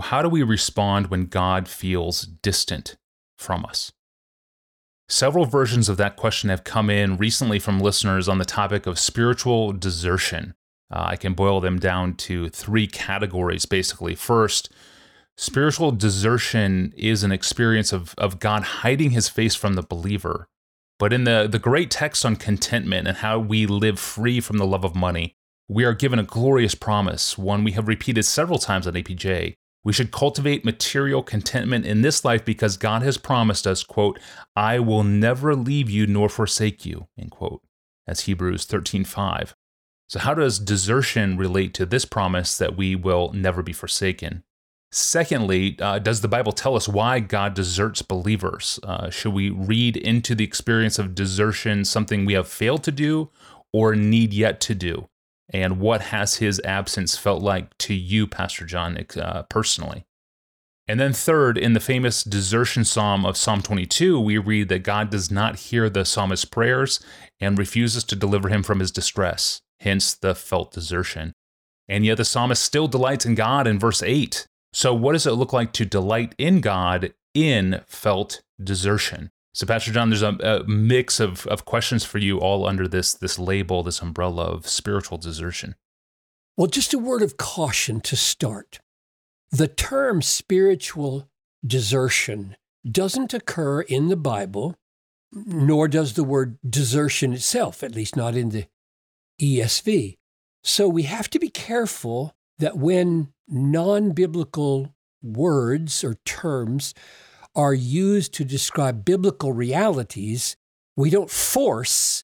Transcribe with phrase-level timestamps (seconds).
[0.00, 2.96] How do we respond when God feels distant
[3.36, 3.92] from us?
[5.08, 8.98] Several versions of that question have come in recently from listeners on the topic of
[8.98, 10.54] spiritual desertion.
[10.90, 14.14] Uh, I can boil them down to three categories basically.
[14.14, 14.70] First,
[15.36, 20.46] spiritual desertion is an experience of, of God hiding his face from the believer.
[20.98, 24.66] But in the, the great text on contentment and how we live free from the
[24.66, 25.36] love of money,
[25.68, 29.54] we are given a glorious promise, one we have repeated several times on APJ.
[29.84, 34.18] We should cultivate material contentment in this life because God has promised us, quote,
[34.56, 37.62] I will never leave you nor forsake you, end quote.
[38.06, 39.54] That's Hebrews 13:5.
[40.08, 44.42] So how does desertion relate to this promise that we will never be forsaken?
[44.90, 48.80] Secondly, uh, does the Bible tell us why God deserts believers?
[48.82, 53.30] Uh, should we read into the experience of desertion something we have failed to do
[53.70, 55.10] or need yet to do?
[55.50, 60.04] And what has his absence felt like to you, Pastor John, uh, personally?
[60.86, 65.10] And then, third, in the famous desertion psalm of Psalm 22, we read that God
[65.10, 66.98] does not hear the psalmist's prayers
[67.40, 71.34] and refuses to deliver him from his distress, hence the felt desertion.
[71.88, 74.46] And yet, the psalmist still delights in God in verse 8.
[74.72, 79.30] So, what does it look like to delight in God in felt desertion?
[79.58, 83.12] So, Pastor John, there's a, a, mix of, of questions for you all under this,
[83.12, 85.74] this label, this umbrella of spiritual desertion.
[86.56, 88.78] Well, just a word of caution to start.
[89.50, 91.28] The term spiritual
[91.66, 92.56] desertion
[92.88, 94.76] doesn't occur in the Bible,
[95.32, 98.66] nor does the word desertion itself, at least not in the
[99.42, 100.18] ESV.
[100.62, 106.94] So we have to be careful that when non biblical words or terms
[107.54, 110.56] are used to describe biblical realities,
[110.96, 112.24] we don't force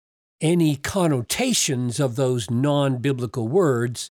[0.40, 4.10] any connotations of those non biblical words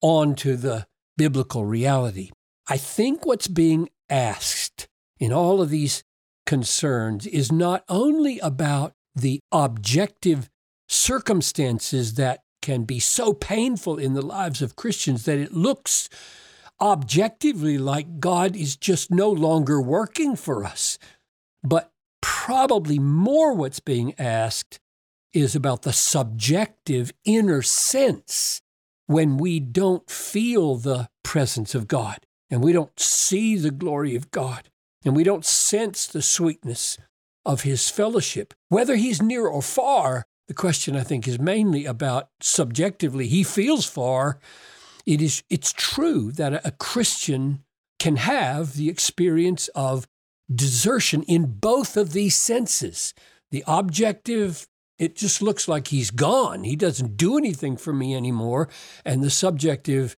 [0.00, 2.30] onto the biblical reality.
[2.68, 6.04] I think what's being asked in all of these
[6.44, 10.48] concerns is not only about the objective
[10.88, 16.08] circumstances that can be so painful in the lives of Christians that it looks
[16.80, 20.98] objectively like God is just no longer working for us.
[21.62, 24.78] But probably more what's being asked
[25.32, 28.62] is about the subjective inner sense
[29.06, 32.18] when we don't feel the presence of God
[32.50, 34.70] and we don't see the glory of God
[35.04, 36.98] and we don't sense the sweetness
[37.44, 38.54] of his fellowship.
[38.68, 43.84] Whether he's near or far, the question I think is mainly about subjectively, he feels
[43.84, 44.38] far,
[45.06, 47.64] it is it's true that a, a Christian
[47.98, 50.06] can have the experience of
[50.52, 53.14] desertion in both of these senses.
[53.50, 54.66] The objective,
[54.98, 56.64] it just looks like he's gone.
[56.64, 58.68] He doesn't do anything for me anymore.
[59.04, 60.16] And the subjective,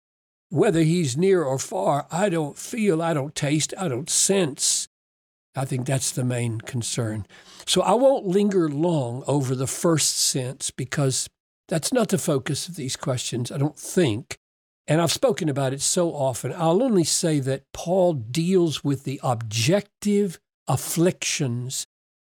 [0.49, 4.87] whether he's near or far, I don't feel, I don't taste, I don't sense.
[5.55, 7.25] I think that's the main concern.
[7.65, 11.29] So I won't linger long over the first sense because
[11.67, 14.37] that's not the focus of these questions, I don't think.
[14.87, 16.53] And I've spoken about it so often.
[16.53, 21.85] I'll only say that Paul deals with the objective afflictions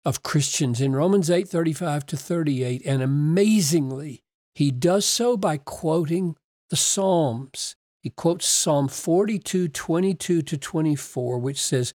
[0.04, 2.82] of Christians in Romans 8 35 to 38.
[2.86, 4.22] And amazingly,
[4.54, 6.36] he does so by quoting
[6.70, 7.76] the Psalms.
[8.02, 11.92] He quotes Psalm 42 22 to 24, which says,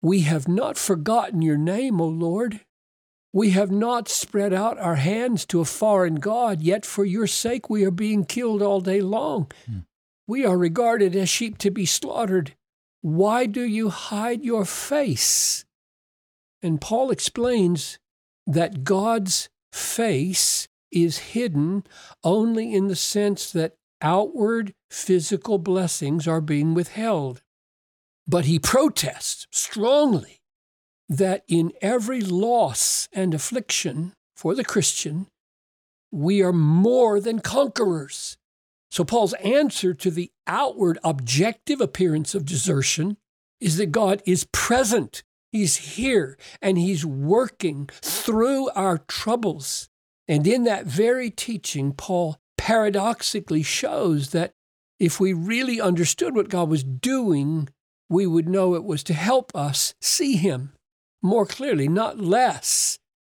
[0.00, 2.60] We have not forgotten your name, O Lord.
[3.34, 7.68] We have not spread out our hands to a foreign God, yet for your sake
[7.68, 9.50] we are being killed all day long.
[9.66, 9.78] Hmm.
[10.28, 12.54] We are regarded as sheep to be slaughtered.
[13.00, 15.64] Why do you hide your face?
[16.62, 17.98] And Paul explains
[18.46, 21.82] that God's face is hidden
[22.22, 27.42] only in the sense that outward physical blessings are being withheld.
[28.28, 30.40] But he protests strongly
[31.08, 35.26] that in every loss and affliction for the Christian,
[36.10, 38.36] we are more than conquerors.
[38.90, 43.16] So, Paul's answer to the outward objective appearance of desertion
[43.60, 45.22] is that God is present.
[45.50, 49.88] He's here and He's working through our troubles.
[50.28, 54.52] And in that very teaching, Paul paradoxically shows that
[55.00, 57.68] if we really understood what God was doing,
[58.08, 60.72] we would know it was to help us see Him
[61.24, 62.98] more clearly, not less.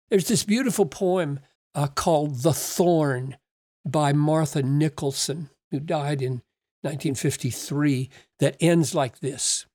[0.09, 1.39] There's this beautiful poem
[1.75, 3.37] uh, called The Thorn
[3.85, 6.41] by Martha Nicholson, who died in
[6.81, 8.09] 1953,
[8.39, 9.65] that ends like this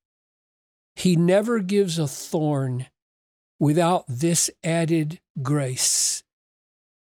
[0.96, 2.86] He never gives a thorn
[3.58, 6.22] without this added grace.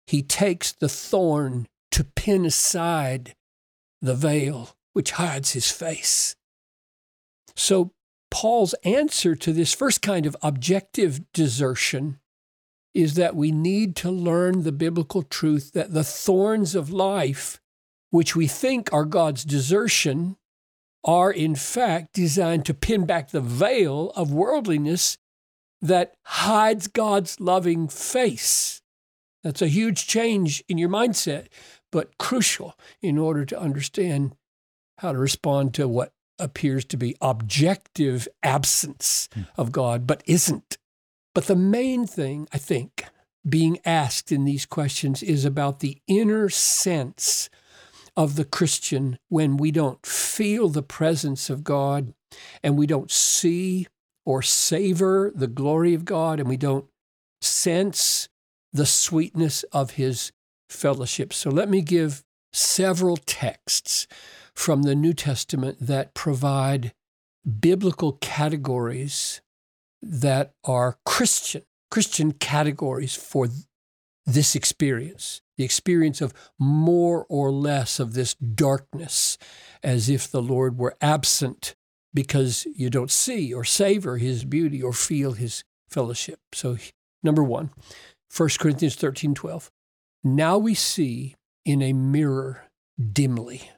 [0.08, 3.36] He takes the thorn to pin aside
[4.02, 6.36] the veil which hides his face.
[7.56, 7.92] So,
[8.32, 12.20] Paul's answer to this first kind of objective desertion
[12.94, 17.62] is that we need to learn the biblical truth that the thorns of life,
[18.10, 20.38] which we think are God's desertion,
[21.04, 25.18] are in fact designed to pin back the veil of worldliness
[25.82, 28.82] that hides God's loving face.
[29.44, 31.48] That's a huge change in your mindset,
[31.92, 34.36] but crucial in order to understand
[35.00, 40.78] how to respond to what appears to be objective absence of God, but isn't.
[41.34, 43.06] But the main thing, I think,
[43.48, 47.50] being asked in these questions is about the inner sense
[48.16, 52.14] of the Christian when we don't feel the presence of God
[52.62, 53.88] and we don't see
[54.26, 56.86] or savor the glory of God and we don't
[57.42, 58.30] sense
[58.74, 60.32] the sweetness of his
[60.70, 61.34] fellowship.
[61.34, 62.24] So let me give
[62.54, 64.08] several texts
[64.56, 66.94] from the New Testament that provide
[67.60, 69.42] biblical categories
[70.02, 73.48] that are Christian, Christian categories for
[74.26, 79.38] this experience, the experience of more or less of this darkness,
[79.84, 81.76] as if the Lord were absent
[82.14, 86.40] because you don't see or savor his beauty or feel his fellowship.
[86.54, 86.78] So,
[87.24, 87.72] number one,
[88.36, 89.72] 1 Corinthians 13 12.
[90.24, 92.66] Now we see in a mirror
[93.12, 93.72] dimly,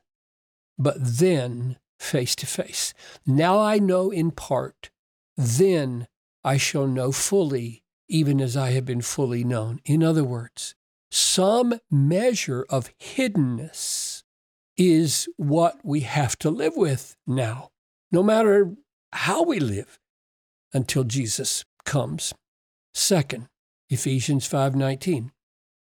[0.83, 2.93] but then face to face.
[3.25, 4.89] Now I know in part,
[5.37, 6.07] then
[6.43, 9.79] I shall know fully, even as I have been fully known.
[9.85, 10.75] In other words,
[11.09, 14.23] some measure of hiddenness
[14.75, 17.69] is what we have to live with now,
[18.11, 18.75] no matter
[19.13, 19.99] how we live
[20.73, 22.33] until Jesus comes.
[22.93, 23.47] Second,
[23.89, 25.31] Ephesians 5:19.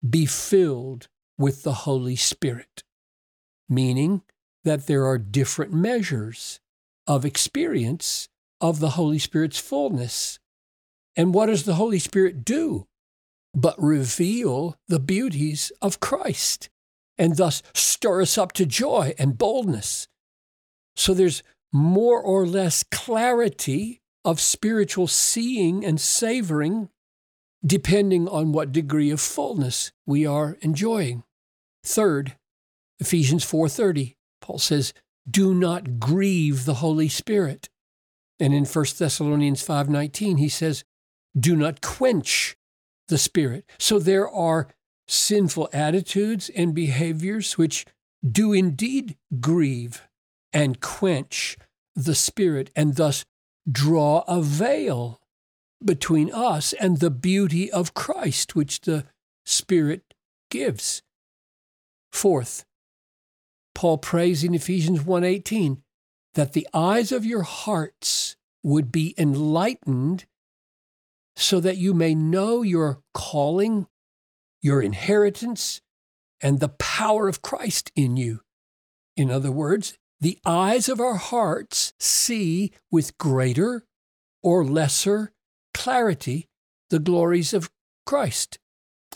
[0.08, 1.08] Be filled
[1.38, 2.82] with the Holy Spirit,
[3.68, 4.22] meaning
[4.64, 6.60] that there are different measures
[7.06, 8.28] of experience
[8.60, 10.38] of the Holy Spirit's fullness.
[11.16, 12.86] And what does the Holy Spirit do?
[13.54, 16.70] But reveal the beauties of Christ
[17.16, 20.08] and thus stir us up to joy and boldness.
[20.96, 26.88] So there's more or less clarity of spiritual seeing and savoring
[27.64, 31.22] depending on what degree of fullness we are enjoying.
[31.82, 32.36] Third,
[32.98, 34.92] Ephesians 4:30, Paul says,
[35.28, 37.70] "Do not grieve the Holy Spirit."
[38.38, 40.84] And in 1 Thessalonians 5:19 he says,
[41.34, 42.54] "Do not quench
[43.08, 44.68] the spirit." So there are
[45.08, 47.86] sinful attitudes and behaviors which
[48.22, 50.02] do indeed grieve
[50.52, 51.56] and quench
[51.94, 53.24] the spirit and thus
[53.70, 55.22] draw a veil
[55.82, 59.06] between us and the beauty of Christ which the
[59.46, 60.12] spirit
[60.50, 61.02] gives.
[62.12, 62.66] Fourth,
[63.74, 65.82] Paul prays in Ephesians 1:18
[66.34, 70.26] that the eyes of your hearts would be enlightened
[71.36, 73.86] so that you may know your calling,
[74.62, 75.80] your inheritance,
[76.40, 78.40] and the power of Christ in you.
[79.16, 83.84] In other words, the eyes of our hearts see with greater
[84.42, 85.32] or lesser
[85.72, 86.48] clarity
[86.90, 87.70] the glories of
[88.06, 88.58] Christ.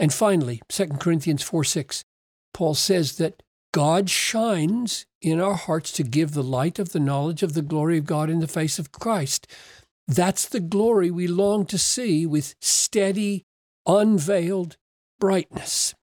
[0.00, 2.04] And finally, 2 Corinthians 4 6,
[2.52, 7.42] Paul says that God shines in our hearts to give the light of the knowledge
[7.42, 9.46] of the glory of God in the face of Christ.
[10.06, 13.44] That's the glory we long to see with steady,
[13.86, 14.76] unveiled
[15.20, 15.94] brightness.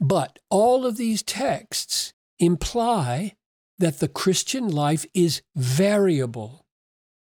[0.00, 3.34] But all of these texts imply
[3.78, 6.64] that the Christian life is variable.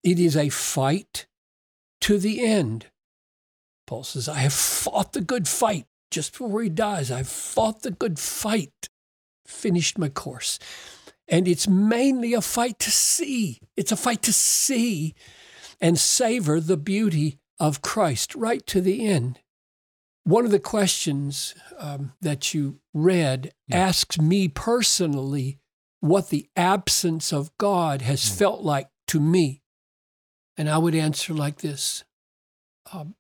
[0.04, 1.26] It is a fight
[2.02, 2.88] to the end.
[3.88, 5.86] Paul says, I have fought the good fight.
[6.12, 8.90] Just before he dies, I've fought the good fight
[9.46, 10.60] finished my course.
[11.28, 13.60] And it's mainly a fight to see.
[13.76, 15.16] It's a fight to see
[15.80, 19.40] and savor the beauty of Christ right to the end.
[20.26, 23.78] One of the questions um, that you read yeah.
[23.78, 25.60] asks me personally
[26.00, 28.38] what the absence of God has mm.
[28.38, 29.62] felt like to me.
[30.58, 32.04] And I would answer like this
[32.94, 33.16] um,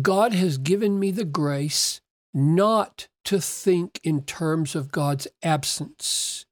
[0.00, 2.00] God has given me the grace
[2.34, 6.46] not to think in terms of God's absence,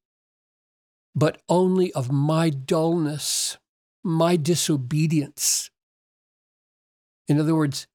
[1.14, 3.56] but only of my dullness,
[4.04, 5.70] my disobedience.
[7.28, 7.86] In other words,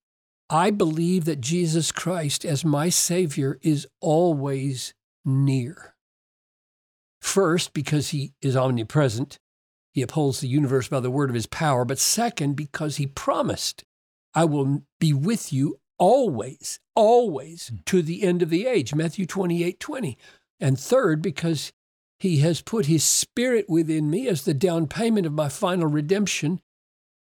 [0.49, 5.93] I believe that Jesus Christ, as my Savior, is always near.
[7.21, 9.37] First, because he is omnipresent,
[9.93, 13.83] he upholds the universe by the word of his power, but second, because he promised,
[14.33, 17.75] I will be with you always, always hmm.
[17.85, 20.17] to the end of the age, Matthew 28 20.
[20.59, 21.71] And third, because
[22.19, 26.59] He has put His Spirit within me as the down payment of my final redemption,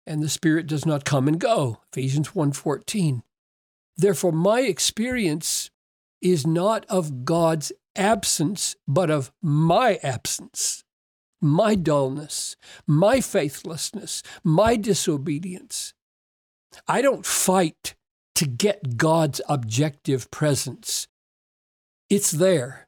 [0.08, 1.82] and the Spirit does not come and go.
[1.92, 3.22] Ephesians 1:14.
[3.96, 5.70] Therefore, my experience
[6.22, 10.84] is not of God's absence, but of my absence,
[11.42, 12.56] my dullness,
[12.88, 15.94] my faithlessness, my disobedience.
[16.88, 17.96] I don't fight
[18.40, 21.10] to get God's objective presence.
[22.10, 22.88] It's there.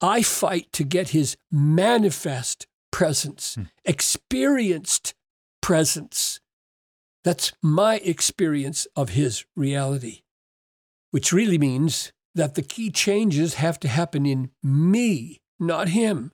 [0.00, 3.62] I fight to get his manifest presence, hmm.
[3.84, 5.14] experienced
[5.60, 6.38] presence.
[7.24, 10.20] That's my experience of his reality,
[11.10, 16.30] which really means that the key changes have to happen in me, not him.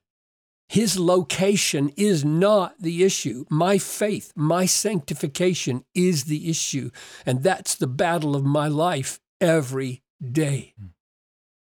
[0.69, 3.47] His location is not the issue.
[3.49, 6.91] My faith, my sanctification is the issue.
[7.25, 10.75] And that's the battle of my life every day.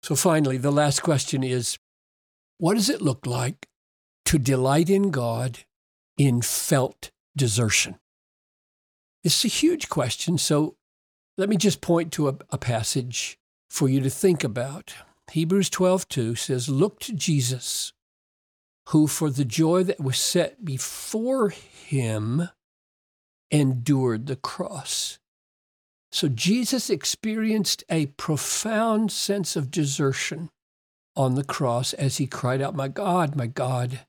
[0.02, 1.78] So, finally, the last question is
[2.58, 3.68] what does it look like
[4.24, 5.60] to delight in God
[6.18, 7.98] in felt desertion?
[9.22, 10.36] It's a huge question.
[10.36, 10.76] So,
[11.38, 14.94] let me just point to a, a passage for you to think about.
[15.30, 17.92] Hebrews 12 2 says, Look to Jesus
[18.90, 22.48] who for the joy that was set before him
[23.50, 25.18] endured the cross.
[26.10, 30.50] So Jesus experienced a profound sense of desertion
[31.14, 34.00] on the cross as he cried out, My God, my God,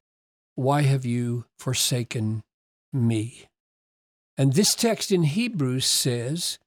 [0.55, 2.41] why have you forsaken
[2.91, 3.45] me?
[4.35, 6.57] And this text in Hebrews says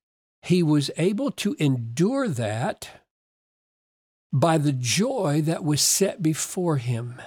[0.42, 2.90] he was able to endure that
[4.32, 7.20] by the joy that was set before him.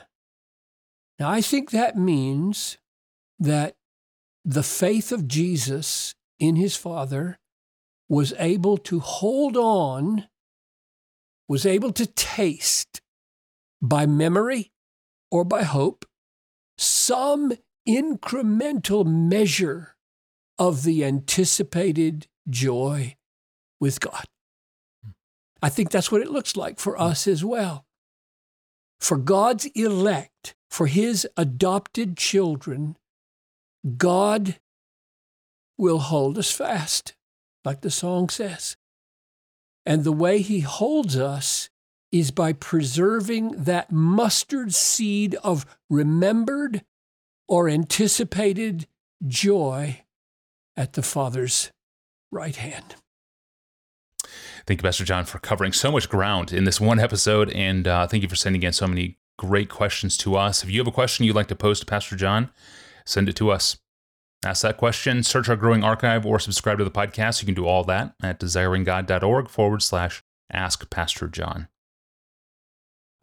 [1.19, 2.77] Now, I think that means
[3.39, 3.75] that
[4.45, 7.39] the faith of Jesus in his Father
[8.09, 10.27] was able to hold on,
[11.47, 13.01] was able to taste
[13.81, 14.71] by memory
[15.31, 16.05] or by hope
[16.77, 17.53] some
[17.87, 19.95] incremental measure
[20.59, 23.15] of the anticipated joy
[23.79, 24.25] with God.
[25.61, 27.01] I think that's what it looks like for hmm.
[27.01, 27.85] us as well.
[28.99, 32.97] For God's elect, for his adopted children,
[33.97, 34.59] God
[35.77, 37.15] will hold us fast,
[37.63, 38.75] like the song says.
[39.85, 41.69] And the way he holds us
[42.11, 46.83] is by preserving that mustard seed of remembered
[47.47, 48.87] or anticipated
[49.25, 50.03] joy
[50.75, 51.71] at the Father's
[52.31, 52.95] right hand.
[54.65, 57.49] Thank you, Pastor John, for covering so much ground in this one episode.
[57.51, 60.63] And uh, thank you for sending in so many great questions to us.
[60.63, 62.49] If you have a question you'd like to post to Pastor John,
[63.05, 63.77] send it to us.
[64.45, 67.41] Ask that question, search our growing archive, or subscribe to the podcast.
[67.41, 71.67] You can do all that at desiringgod.org forward slash ask Pastor John.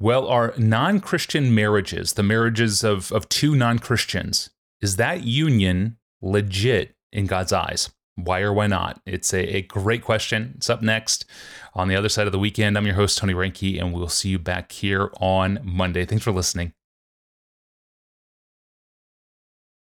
[0.00, 5.96] Well, are non Christian marriages, the marriages of, of two non Christians, is that union
[6.20, 7.90] legit in God's eyes?
[8.16, 9.00] Why or why not?
[9.06, 10.54] It's a, a, great question.
[10.56, 11.24] It's up next
[11.74, 12.78] on the other side of the weekend.
[12.78, 16.04] I'm your host, Tony Reinke, and we'll see you back here on Monday.
[16.04, 16.74] Thanks for listening.